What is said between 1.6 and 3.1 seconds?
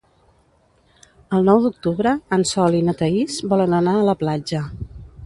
d'octubre en Sol i na